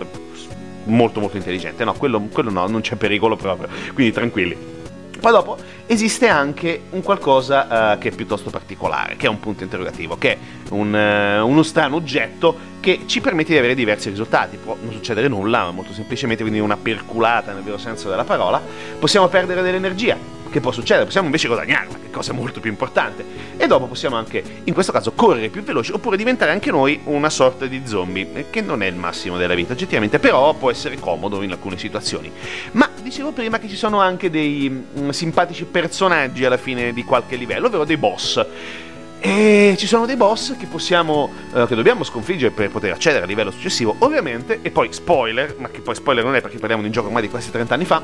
molto 0.84 1.20
molto 1.20 1.36
intelligente. 1.36 1.84
No, 1.84 1.94
quello, 1.94 2.20
quello 2.32 2.50
no, 2.50 2.66
non 2.66 2.80
c'è 2.80 2.96
pericolo 2.96 3.36
proprio, 3.36 3.68
quindi 3.92 4.12
tranquilli. 4.12 4.78
Poi 5.20 5.32
dopo 5.32 5.58
esiste 5.84 6.28
anche 6.28 6.84
un 6.90 7.02
qualcosa 7.02 7.92
uh, 7.94 7.98
che 7.98 8.08
è 8.08 8.12
piuttosto 8.12 8.48
particolare, 8.48 9.16
che 9.16 9.26
è 9.26 9.28
un 9.28 9.38
punto 9.38 9.64
interrogativo, 9.64 10.16
che 10.16 10.32
è 10.32 10.38
un, 10.70 10.94
uh, 10.94 11.46
uno 11.46 11.62
strano 11.62 11.96
oggetto 11.96 12.68
che 12.80 13.00
ci 13.04 13.20
permette 13.20 13.52
di 13.52 13.58
avere 13.58 13.74
diversi 13.74 14.08
risultati. 14.08 14.56
Può 14.56 14.78
non 14.80 14.92
succedere 14.92 15.28
nulla, 15.28 15.70
molto 15.72 15.92
semplicemente, 15.92 16.42
quindi 16.42 16.58
una 16.60 16.78
perculata 16.78 17.52
nel 17.52 17.62
vero 17.62 17.76
senso 17.76 18.08
della 18.08 18.24
parola. 18.24 18.62
Possiamo 18.98 19.28
perdere 19.28 19.60
dell'energia, 19.60 20.16
che 20.50 20.60
può 20.60 20.72
succedere, 20.72 21.04
possiamo 21.06 21.26
invece 21.26 21.46
guadagnarla, 21.46 21.94
che 21.94 22.10
cosa 22.10 22.32
molto 22.32 22.60
più 22.60 22.70
importante. 22.70 23.24
E 23.56 23.66
dopo 23.66 23.86
possiamo 23.86 24.16
anche, 24.16 24.42
in 24.64 24.74
questo 24.74 24.92
caso, 24.92 25.12
correre 25.12 25.48
più 25.48 25.62
veloci 25.62 25.92
oppure 25.92 26.16
diventare 26.16 26.50
anche 26.50 26.70
noi 26.70 27.00
una 27.04 27.30
sorta 27.30 27.66
di 27.66 27.82
zombie, 27.84 28.28
eh, 28.34 28.50
che 28.50 28.60
non 28.60 28.82
è 28.82 28.86
il 28.86 28.96
massimo 28.96 29.38
della 29.38 29.54
vita 29.54 29.72
oggettivamente, 29.72 30.18
però 30.18 30.54
può 30.54 30.70
essere 30.70 30.98
comodo 30.98 31.42
in 31.42 31.52
alcune 31.52 31.78
situazioni. 31.78 32.30
Ma 32.72 32.88
dicevo 33.00 33.32
prima 33.32 33.58
che 33.58 33.68
ci 33.68 33.76
sono 33.76 34.00
anche 34.00 34.30
dei 34.30 34.68
mh, 34.68 35.00
mm, 35.00 35.08
simpatici 35.10 35.64
personaggi 35.64 36.44
alla 36.44 36.56
fine 36.56 36.92
di 36.92 37.04
qualche 37.04 37.36
livello, 37.36 37.66
ovvero 37.66 37.84
dei 37.84 37.96
boss. 37.96 38.44
E 39.22 39.74
ci 39.76 39.86
sono 39.86 40.06
dei 40.06 40.16
boss 40.16 40.56
che 40.56 40.66
possiamo, 40.66 41.30
uh, 41.52 41.66
che 41.66 41.74
dobbiamo 41.74 42.04
sconfiggere 42.04 42.52
per 42.52 42.70
poter 42.70 42.92
accedere 42.92 43.22
al 43.22 43.28
livello 43.28 43.50
successivo, 43.50 43.94
ovviamente, 43.98 44.60
e 44.62 44.70
poi 44.70 44.90
spoiler, 44.92 45.56
ma 45.58 45.68
che 45.68 45.80
poi 45.80 45.94
spoiler 45.94 46.24
non 46.24 46.34
è 46.36 46.40
perché 46.40 46.56
parliamo 46.56 46.80
di 46.80 46.88
un 46.88 46.94
gioco 46.94 47.08
ormai 47.08 47.22
di 47.22 47.28
quasi 47.28 47.50
30 47.50 47.74
anni 47.74 47.84
fa, 47.84 48.00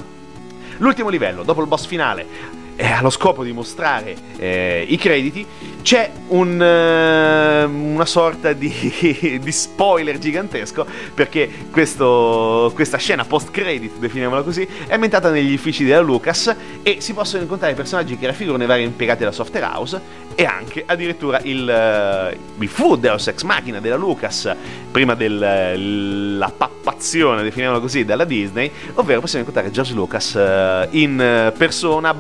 L'ultimo 0.79 1.09
livello, 1.09 1.43
dopo 1.43 1.63
il 1.63 1.67
boss 1.67 1.87
finale, 1.87 2.65
eh, 2.77 2.93
allo 2.93 3.11
scopo 3.11 3.43
di 3.43 3.53
mostrare 3.53 4.15
eh, 4.37 4.85
i 4.87 4.97
crediti, 4.97 5.47
c'è 5.87 6.11
un, 6.29 6.55
uh, 6.61 7.93
una 7.95 8.05
sorta 8.05 8.53
di, 8.53 9.39
di, 9.41 9.53
spoiler 9.53 10.19
gigantesco 10.19 10.85
perché 11.15 11.49
questo, 11.71 12.73
questa 12.75 12.99
scena 12.99 13.25
post-credit, 13.25 13.99
definiamola 13.99 14.43
così, 14.43 14.67
è 14.87 14.93
ambientata 14.93 15.31
negli 15.31 15.55
uffici 15.55 15.85
della 15.85 16.01
Lucas 16.01 16.55
e 16.83 16.97
si 17.01 17.15
possono 17.15 17.43
incontrare 17.43 17.75
personaggi 17.75 18.19
che 18.19 18.27
raffigurano 18.27 18.65
i 18.65 18.67
vari 18.67 18.83
impiegati 18.83 19.21
della 19.21 19.33
software 19.33 19.65
house 19.65 20.25
e 20.35 20.45
anche 20.45 20.83
addirittura 20.85 21.39
il, 21.43 22.33
uh, 22.37 22.63
il 22.63 22.69
fu 22.69 22.97
Deus 22.97 23.29
Ex 23.29 23.43
Machina 23.43 23.81
della 23.81 23.97
Lucas 23.97 24.53
prima 24.91 25.15
della 25.15 26.53
pappazione, 26.55 27.43
definiamola 27.43 27.81
così, 27.81 28.05
dalla 28.05 28.25
Disney, 28.25 28.71
ovvero 28.95 29.21
possiamo 29.21 29.47
incontrare 29.47 29.73
George 29.73 29.95
Lucas 29.95 30.35
uh, 30.35 30.89
in 30.97 31.53
persona, 31.57 32.13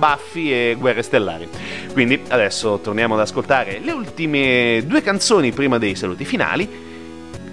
e 0.52 0.76
guerre 0.78 1.02
stellari. 1.02 1.48
Quindi 1.92 2.20
adesso 2.28 2.78
torniamo 2.82 3.14
ad 3.14 3.20
ascoltare 3.20 3.80
le 3.82 3.92
ultime 3.92 4.82
due 4.87 5.02
canzoni 5.02 5.52
prima 5.52 5.78
dei 5.78 5.94
saluti 5.94 6.24
finali. 6.24 6.85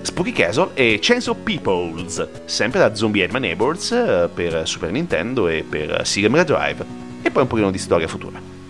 Spooky 0.01 0.33
Castle 0.33 0.71
e 0.73 0.99
Chains 1.01 1.27
of 1.27 1.37
Peoples, 1.43 2.27
sempre 2.45 2.79
da 2.79 2.93
Zombie 2.93 3.27
My 3.31 3.39
Neighbors 3.39 3.89
uh, 3.91 4.29
per 4.33 4.67
Super 4.67 4.91
Nintendo 4.91 5.47
e 5.47 5.63
per 5.67 6.01
Sega 6.05 6.27
Mega 6.27 6.43
Drive, 6.43 6.83
e 7.21 7.31
poi 7.31 7.43
un 7.43 7.47
pochino 7.47 7.71
di 7.71 7.77
storia 7.77 8.07
futura. 8.07 8.62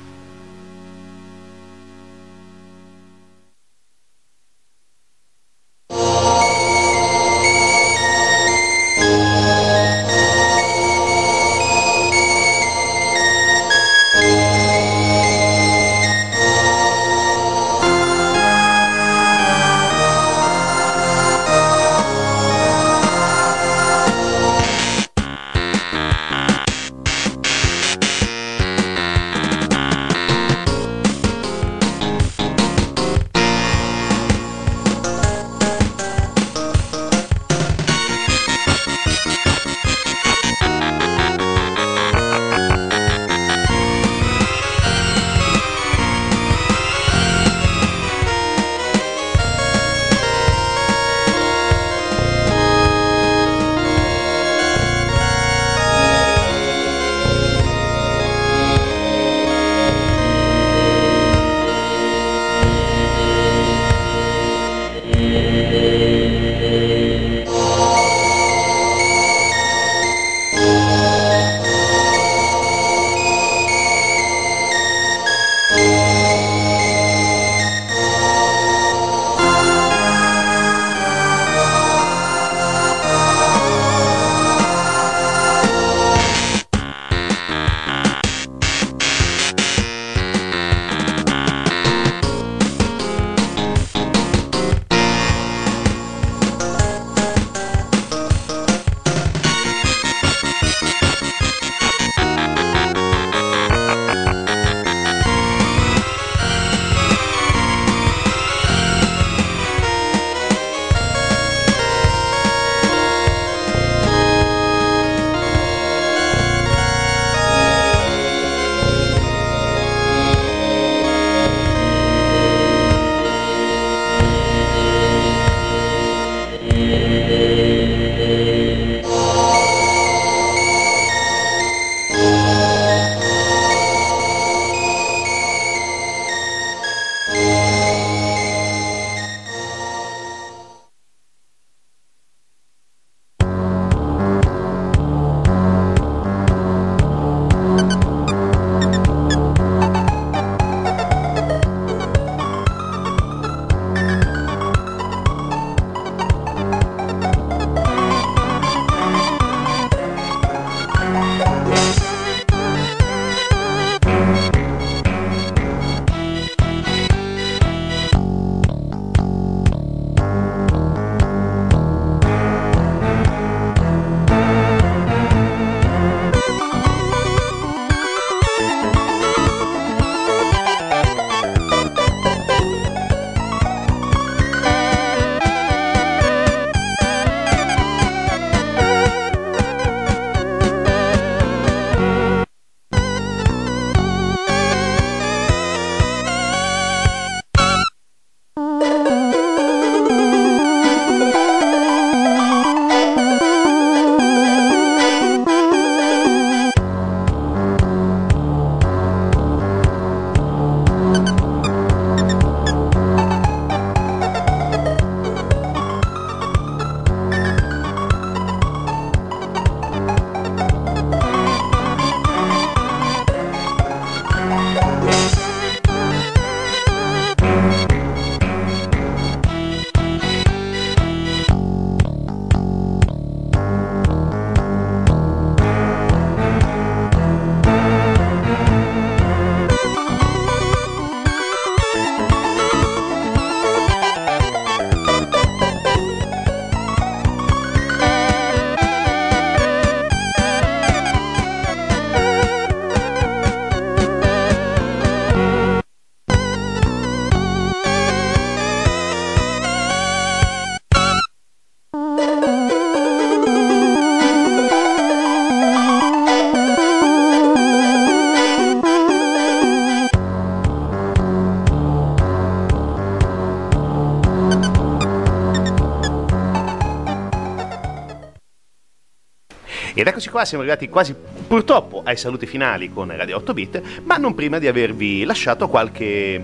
Ed 280.04 280.10
eccoci 280.10 280.28
qua, 280.28 280.44
siamo 280.44 280.64
arrivati 280.64 280.90
quasi 280.90 281.16
purtroppo 281.48 282.02
ai 282.04 282.18
saluti 282.18 282.46
finali 282.46 282.92
con 282.92 283.16
Radio 283.16 283.38
8 283.38 283.54
Bit, 283.54 283.82
ma 284.04 284.18
non 284.18 284.34
prima 284.34 284.60
di 284.60 284.68
avervi 284.68 285.24
lasciato 285.24 285.70
qualche 285.70 286.44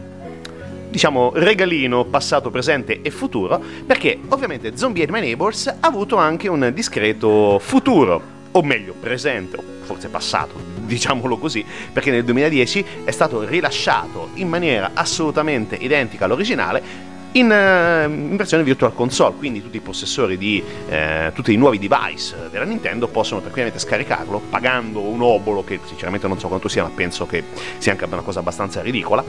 diciamo 0.90 1.34
regalino 1.36 2.06
passato, 2.06 2.52
presente 2.52 3.02
e 3.02 3.12
futuro, 3.12 3.62
perché 3.86 4.18
ovviamente 4.30 4.78
Zombie 4.78 5.04
and 5.04 5.12
My 5.12 5.20
Neighbors 5.20 5.68
ha 5.68 5.76
avuto 5.82 6.16
anche 6.16 6.48
un 6.48 6.72
discreto 6.74 7.60
futuro, 7.60 8.22
o 8.50 8.64
meglio 8.64 8.94
presente, 8.98 9.58
o 9.58 9.64
forse 9.82 10.08
passato, 10.08 10.54
diciamolo 10.86 11.38
così, 11.38 11.66
perché 11.92 12.12
nel 12.12 12.24
2010 12.24 12.86
è 13.04 13.12
stato 13.12 13.44
rilasciato 13.44 14.30
in 14.36 14.48
maniera 14.48 14.92
assolutamente 14.94 15.76
identica 15.76 16.24
all'originale 16.24 17.09
in, 17.34 17.50
uh, 17.50 18.10
in, 18.10 18.36
versione 18.36 18.64
Virtual 18.64 18.94
Console, 18.94 19.36
quindi 19.36 19.62
tutti 19.62 19.78
i 19.78 19.82
possessori 19.82 20.38
di 20.38 20.64
uh, 20.64 21.32
tutti 21.34 21.54
i 21.54 21.58
nuovi 21.58 21.78
device 21.78 22.50
della 22.50 22.66
Nintendo 22.66 23.08
possono 23.08 23.40
tranquillamente 23.40 23.80
scaricarlo 23.80 24.42
pagando 24.50 25.02
un 25.02 25.22
obolo 25.22 25.64
che 25.64 25.80
sinceramente 25.86 26.28
non 26.28 26.40
so 26.40 26.48
quanto 26.48 26.68
sia, 26.68 26.84
ma 26.84 26.92
penso 26.94 27.26
che 27.26 27.44
sia 27.78 27.92
anche 27.92 28.06
una 28.06 28.22
cosa 28.22 28.40
abbastanza 28.40 28.82
ridicola 28.82 29.24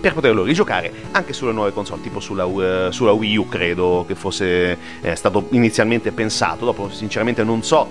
per 0.00 0.12
poterlo 0.12 0.42
rigiocare 0.42 0.92
anche 1.12 1.32
sulle 1.32 1.52
nuove 1.52 1.72
console, 1.72 2.02
tipo 2.02 2.20
sulla, 2.20 2.44
uh, 2.44 2.90
sulla 2.90 3.12
Wii 3.12 3.36
U 3.36 3.48
credo 3.48 4.04
che 4.06 4.14
fosse 4.14 4.76
eh, 5.00 5.14
stato 5.14 5.46
inizialmente 5.50 6.12
pensato, 6.12 6.64
dopo 6.64 6.90
sinceramente 6.90 7.42
non 7.42 7.62
so 7.62 7.88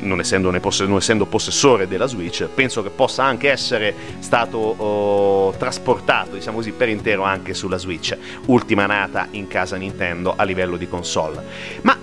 non 0.00 0.20
essendo, 0.20 0.50
poss- 0.60 0.82
non 0.82 0.96
essendo, 0.96 1.26
possessore 1.26 1.88
della 1.88 2.06
Switch, 2.06 2.46
penso 2.46 2.82
che 2.82 2.90
possa 2.90 3.24
anche 3.24 3.50
essere 3.50 3.94
stato 4.18 4.58
oh, 4.58 5.52
trasportato, 5.56 6.34
diciamo 6.34 6.56
così, 6.56 6.72
per 6.72 6.88
intero 6.88 7.22
anche 7.22 7.54
sulla 7.54 7.78
Switch, 7.78 8.16
ultima 8.46 8.86
nata 8.86 9.28
in 9.32 9.46
casa 9.48 9.76
Nintendo 9.76 10.34
a 10.36 10.44
livello 10.44 10.76
di 10.76 10.88
console. 10.88 11.42
Ma 11.82 11.96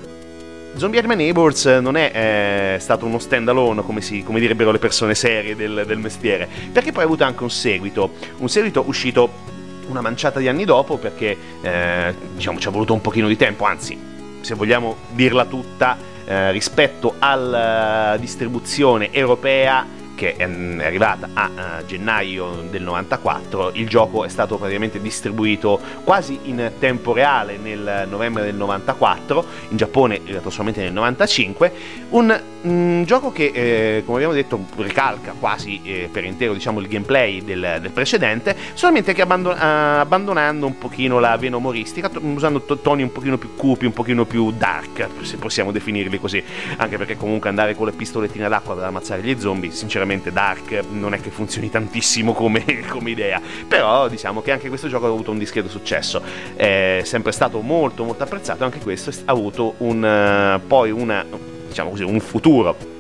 Zombie 0.76 1.00
Army 1.00 1.16
Neighbors 1.16 1.66
non 1.66 1.96
è 1.96 2.76
eh, 2.76 2.80
stato 2.80 3.06
uno 3.06 3.20
stand 3.20 3.48
alone, 3.48 3.82
come, 3.82 4.02
si, 4.02 4.24
come, 4.24 4.40
direbbero 4.40 4.72
le 4.72 4.80
persone 4.80 5.16
serie 5.16 5.56
del, 5.56 5.84
del 5.86 5.98
mestiere, 5.98 6.48
perché 6.72 6.92
poi 6.92 7.04
ha 7.04 7.06
avuto 7.06 7.24
anche 7.24 7.44
un 7.44 7.50
seguito, 7.50 8.12
un 8.38 8.50
seguito 8.50 8.84
uscito 8.86 9.54
una 9.88 10.02
manciata 10.02 10.40
di 10.40 10.48
anni 10.48 10.66
dopo 10.66 10.98
perché 10.98 11.38
eh, 11.62 12.14
diciamo 12.34 12.58
ci 12.58 12.68
ha 12.68 12.72
voluto 12.72 12.94
un 12.94 13.02
pochino 13.02 13.28
di 13.28 13.38
tempo, 13.38 13.66
anzi 13.66 13.98
se 14.42 14.54
vogliamo 14.54 14.98
dirla 15.12 15.46
tutta 15.46 15.98
rispetto 16.26 17.16
alla 17.20 18.18
distribuzione 18.20 19.12
europea 19.12 19.86
che 20.16 20.36
è 20.36 20.44
arrivata 20.44 21.30
a, 21.34 21.50
a, 21.56 21.86
gennaio 21.86 22.64
del 22.70 22.82
94, 22.82 23.72
il 23.74 23.88
gioco 23.88 24.26
è 24.26 24.30
stato 24.30 24.58
praticamente 24.58 25.00
distribuito 25.02 25.80
quasi 26.04 26.40
in 26.44 26.72
tempo 26.80 27.14
reale 27.14 27.58
nel 27.58 28.08
novembre 28.10 28.44
del 28.44 28.56
94, 28.56 29.46
in 29.70 29.78
Giappone 29.78 30.16
è 30.16 30.22
arrivato 30.24 30.50
solamente 30.50 30.82
nel 30.82 30.94
95, 30.94 31.72
un, 32.12 32.42
un 32.62 33.04
gioco 33.06 33.32
che 33.32 33.52
eh, 33.54 34.04
come 34.06 34.18
abbiamo 34.18 34.34
detto 34.34 34.66
ricalca 34.78 35.36
quasi 35.38 35.82
eh, 35.84 36.10
per 36.12 36.24
intero 36.24 36.54
diciamo, 36.54 36.80
il 36.80 36.88
gameplay 36.88 37.44
del, 37.44 37.80
del 37.82 37.92
precedente, 37.92 38.56
solamente 38.74 39.14
che 39.14 39.22
abbandon- 39.22 39.58
abbandonando 39.58 40.66
un 40.66 40.78
pochino 40.78 41.20
la 41.20 41.36
vena 41.36 41.58
umoristica, 41.58 42.10
usando 42.22 42.62
t- 42.62 42.82
toni 42.82 43.04
un 43.04 43.12
pochino 43.12 43.38
più 43.38 43.56
cupi, 43.56 43.86
un 43.86 43.94
pochino 43.94 44.26
più 44.26 44.52
dark, 44.52 45.08
se 45.22 45.36
possiamo 45.38 45.72
definirli 45.72 46.20
così, 46.20 46.42
anche 46.78 46.98
perché 46.98 47.18
comunque 47.18 47.50
andare 47.50 47.76
con 47.76 47.88
le 47.88 47.92
pistolettine 47.92 48.48
d'acqua 48.48 48.76
per 48.76 48.86
ammazzare 48.86 49.22
gli 49.22 49.38
zombie, 49.38 49.72
sinceramente 49.72 50.05
sinceramente 50.06 50.32
Dark 50.32 50.84
non 50.92 51.14
è 51.14 51.20
che 51.20 51.32
funzioni 51.32 51.70
tantissimo 51.70 52.34
come, 52.34 52.64
come, 52.88 53.10
idea, 53.10 53.42
però 53.68 54.08
diciamo 54.08 54.42
che 54.42 54.52
anche 54.52 54.70
questo 54.70 54.88
gioco 54.88 55.06
ha 55.06 55.10
avuto 55.10 55.32
un 55.32 55.38
discreto 55.38 55.68
successo, 55.68 56.22
è 56.56 57.02
sempre 57.04 57.32
stato 57.32 57.60
molto 57.62 58.04
molto 58.04 58.24
apprezzato, 58.24 58.64
anche 58.64 58.80
questo 58.80 59.10
ha 59.10 59.32
avuto 59.32 59.76
un, 59.80 60.58
uh, 60.62 60.66
poi 60.66 60.92
una, 60.92 61.26
diciamo 61.68 61.90
così, 61.90 62.04
un 62.04 62.20
futuro 62.20 62.94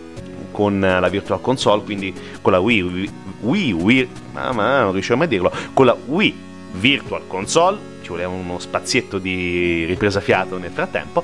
con 0.51 0.79
la 0.79 1.07
Virtual 1.09 1.41
Console, 1.41 1.83
quindi 1.83 2.13
con 2.41 2.51
la 2.51 2.59
Wii, 2.59 3.11
Wii, 3.41 3.71
Wii 3.73 4.09
mamma, 4.33 4.81
non 4.81 4.93
riuscivo 4.93 5.17
mai 5.17 5.27
a 5.27 5.29
dirlo, 5.29 5.51
con 5.73 5.85
la 5.85 5.95
Wii 6.05 6.43
Virtual 6.73 7.23
Console, 7.27 7.93
ci 8.01 8.09
voleva 8.09 8.29
uno 8.29 8.59
spazietto 8.59 9.17
di 9.17 9.83
ripresa 9.85 10.21
fiato 10.21 10.57
nel 10.57 10.71
frattempo, 10.71 11.23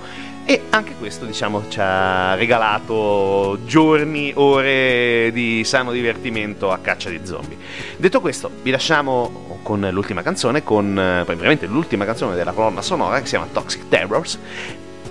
e 0.52 0.64
anche 0.72 0.96
questo, 1.00 1.24
diciamo, 1.24 1.70
ci 1.70 1.80
ha 1.80 2.36
regalato 2.36 3.60
giorni, 3.64 4.34
ore 4.36 5.30
di 5.32 5.64
sano 5.64 5.94
divertimento 5.94 6.72
a 6.72 6.80
caccia 6.80 7.10
di 7.10 7.22
zombie. 7.24 7.56
Detto 7.96 8.20
questo, 8.20 8.52
vi 8.62 8.70
lasciamo 8.70 9.60
con 9.64 9.88
l'ultima 9.94 10.22
canzone, 10.22 10.62
con 10.62 11.00
eh, 11.00 11.24
veramente 11.24 11.68
l'ultima 11.68 12.04
canzone 12.04 12.36
della 12.36 12.52
colonna 12.52 12.82
sonora 12.82 13.20
che 13.20 13.24
si 13.24 13.30
chiama 13.30 13.48
Toxic 13.50 13.88
Terrors. 13.88 14.40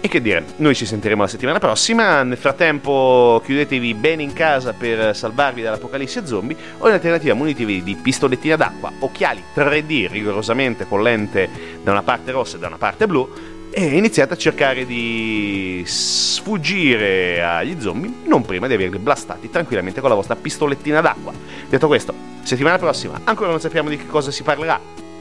E 0.02 0.08
che 0.08 0.20
dire, 0.20 0.44
noi 0.56 0.74
ci 0.74 0.84
sentiremo 0.84 1.22
la 1.22 1.28
settimana 1.28 1.58
prossima. 1.58 2.22
Nel 2.22 2.36
frattempo, 2.36 3.40
chiudetevi 3.42 3.94
bene 3.94 4.22
in 4.22 4.34
casa 4.34 4.74
per 4.74 5.16
salvarvi 5.16 5.62
dall'apocalisse 5.62 6.26
zombie. 6.26 6.56
O 6.78 6.86
in 6.86 6.92
alternativa, 6.92 7.32
munitevi 7.32 7.82
di 7.82 7.96
pistolettina 7.96 8.56
d'acqua, 8.56 8.92
occhiali 8.98 9.42
3D 9.54 10.08
rigorosamente 10.10 10.86
con 10.86 11.02
lente 11.02 11.48
da 11.82 11.92
una 11.92 12.02
parte 12.02 12.30
rossa 12.30 12.56
e 12.56 12.60
da 12.60 12.66
una 12.66 12.76
parte 12.76 13.06
blu 13.06 13.58
e 13.70 13.96
iniziate 13.96 14.34
a 14.34 14.36
cercare 14.36 14.84
di 14.84 15.82
sfuggire 15.86 17.42
agli 17.42 17.80
zombie 17.80 18.12
non 18.24 18.42
prima 18.42 18.66
di 18.66 18.74
averli 18.74 18.98
blastati 18.98 19.48
tranquillamente 19.48 20.00
con 20.00 20.10
la 20.10 20.16
vostra 20.16 20.36
pistolettina 20.36 21.00
d'acqua. 21.00 21.32
Detto 21.68 21.86
questo, 21.86 22.12
settimana 22.42 22.78
prossima 22.78 23.20
ancora 23.24 23.50
non 23.50 23.60
sappiamo 23.60 23.88
di 23.88 23.96
che 23.96 24.06
cosa 24.06 24.30
si 24.30 24.42
parlerà, 24.42 24.80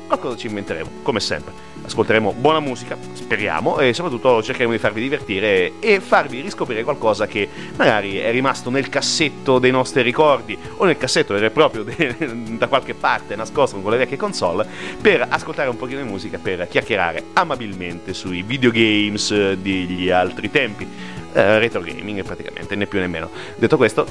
qualcosa 0.09 0.35
ci 0.35 0.47
inventeremo, 0.47 0.89
come 1.03 1.19
sempre 1.19 1.69
ascolteremo 1.89 2.33
buona 2.33 2.59
musica, 2.59 2.95
speriamo, 3.13 3.79
e 3.79 3.93
soprattutto 3.93 4.41
cercheremo 4.43 4.71
di 4.71 4.77
farvi 4.77 5.01
divertire 5.01 5.73
e 5.79 5.99
farvi 5.99 6.39
riscoprire 6.41 6.83
qualcosa 6.83 7.27
che 7.27 7.49
magari 7.75 8.17
è 8.17 8.31
rimasto 8.31 8.69
nel 8.69 8.89
cassetto 8.89 9.59
dei 9.59 9.71
nostri 9.71 10.01
ricordi 10.01 10.57
o 10.77 10.85
nel 10.85 10.97
cassetto 10.97 11.33
vero 11.33 11.47
e 11.47 11.49
proprio 11.49 11.83
de- 11.83 12.15
da 12.57 12.67
qualche 12.67 12.93
parte 12.93 13.35
nascosto 13.35 13.79
con 13.79 13.91
le 13.91 13.97
vecchie 13.97 14.17
console 14.17 14.67
per 15.01 15.25
ascoltare 15.27 15.69
un 15.69 15.77
pochino 15.77 16.01
di 16.01 16.07
musica, 16.07 16.37
per 16.37 16.67
chiacchierare 16.67 17.25
amabilmente 17.33 18.13
sui 18.13 18.43
videogames 18.43 19.53
degli 19.53 20.09
altri 20.09 20.51
tempi. 20.51 20.87
Eh, 21.31 21.59
retro 21.59 21.81
gaming 21.81 22.23
praticamente, 22.23 22.75
né 22.75 22.87
più 22.87 22.99
né 22.99 23.07
meno. 23.07 23.29
Detto 23.55 23.77
questo, 23.77 24.05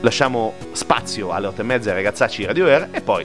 lasciamo 0.00 0.54
spazio 0.72 1.30
alle 1.30 1.46
8 1.46 1.60
e 1.60 1.64
mezza 1.64 1.92
ragazzacci 1.92 2.44
Radio 2.44 2.66
Air 2.66 2.88
e 2.90 3.00
poi 3.00 3.24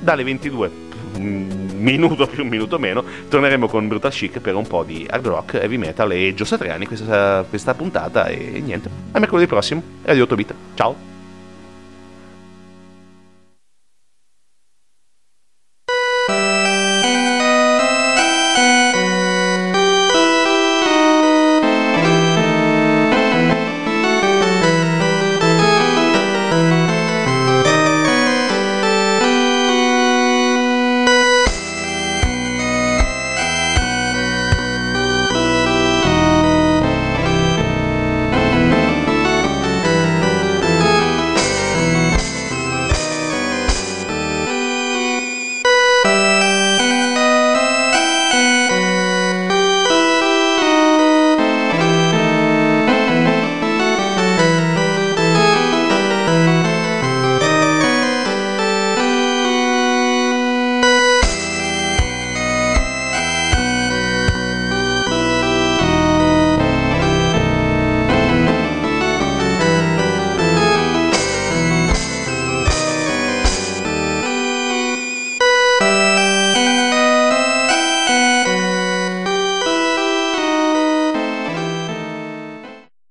dalle 0.00 0.24
22 0.24 0.84
un 0.85 0.85
minuto 1.18 2.26
più, 2.26 2.44
minuto 2.44 2.78
meno, 2.78 3.04
torneremo 3.28 3.68
con 3.68 3.88
Brutal 3.88 4.12
Chic 4.12 4.40
per 4.40 4.54
un 4.54 4.66
po' 4.66 4.84
di 4.84 5.06
hard 5.08 5.26
rock, 5.26 5.54
heavy 5.54 5.76
metal 5.76 6.12
e 6.12 6.34
Gio 6.34 6.44
Satriani 6.44 6.86
questa, 6.86 7.44
questa 7.48 7.74
puntata 7.74 8.26
e 8.26 8.60
niente. 8.64 8.90
A 9.12 9.18
mercoledì 9.18 9.46
prossimo, 9.46 9.82
Radio 10.02 10.24
8 10.24 10.34
Bit. 10.34 10.54
Ciao! 10.74 11.15